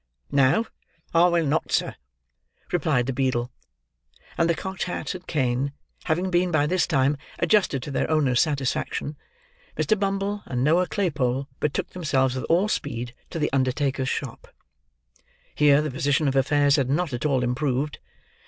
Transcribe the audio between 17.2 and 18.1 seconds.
all improved.